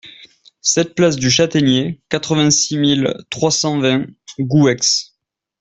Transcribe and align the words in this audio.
sept 0.61 0.95
place 0.95 1.15
du 1.17 1.29
Chataigner, 1.29 2.01
quatre-vingt-six 2.09 2.75
mille 2.75 3.13
trois 3.29 3.51
cent 3.51 3.77
vingt 3.77 4.07
Gouex 4.39 5.13